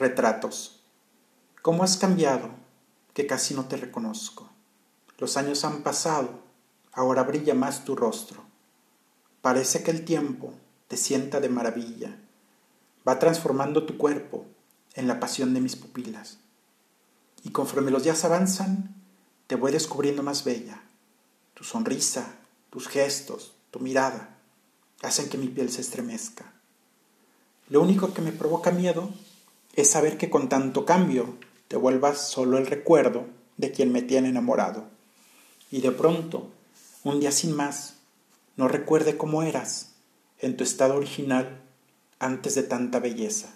Retratos. 0.00 0.80
¿Cómo 1.60 1.84
has 1.84 1.98
cambiado? 1.98 2.48
Que 3.12 3.26
casi 3.26 3.52
no 3.52 3.66
te 3.66 3.76
reconozco. 3.76 4.48
Los 5.18 5.36
años 5.36 5.62
han 5.66 5.82
pasado, 5.82 6.40
ahora 6.90 7.22
brilla 7.24 7.52
más 7.52 7.84
tu 7.84 7.94
rostro. 7.94 8.42
Parece 9.42 9.82
que 9.82 9.90
el 9.90 10.06
tiempo 10.06 10.54
te 10.88 10.96
sienta 10.96 11.38
de 11.38 11.50
maravilla. 11.50 12.18
Va 13.06 13.18
transformando 13.18 13.84
tu 13.84 13.98
cuerpo 13.98 14.46
en 14.94 15.06
la 15.06 15.20
pasión 15.20 15.52
de 15.52 15.60
mis 15.60 15.76
pupilas. 15.76 16.38
Y 17.44 17.50
conforme 17.50 17.90
los 17.90 18.02
días 18.02 18.24
avanzan, 18.24 18.94
te 19.48 19.54
voy 19.54 19.70
descubriendo 19.70 20.22
más 20.22 20.44
bella. 20.44 20.82
Tu 21.52 21.62
sonrisa, 21.62 22.36
tus 22.70 22.88
gestos, 22.88 23.52
tu 23.70 23.80
mirada, 23.80 24.38
hacen 25.02 25.28
que 25.28 25.36
mi 25.36 25.48
piel 25.48 25.70
se 25.70 25.82
estremezca. 25.82 26.54
Lo 27.68 27.82
único 27.82 28.14
que 28.14 28.22
me 28.22 28.32
provoca 28.32 28.70
miedo 28.70 29.12
es 29.80 29.90
saber 29.90 30.18
que 30.18 30.30
con 30.30 30.48
tanto 30.48 30.84
cambio 30.84 31.36
te 31.68 31.76
vuelvas 31.76 32.28
solo 32.28 32.58
el 32.58 32.66
recuerdo 32.66 33.26
de 33.56 33.70
quien 33.70 33.92
me 33.92 34.02
tiene 34.02 34.28
enamorado. 34.28 34.84
Y 35.70 35.80
de 35.80 35.92
pronto, 35.92 36.50
un 37.04 37.20
día 37.20 37.32
sin 37.32 37.54
más, 37.54 37.96
no 38.56 38.68
recuerde 38.68 39.16
cómo 39.16 39.42
eras 39.42 39.92
en 40.38 40.56
tu 40.56 40.64
estado 40.64 40.96
original 40.96 41.60
antes 42.18 42.54
de 42.54 42.62
tanta 42.62 42.98
belleza. 42.98 43.54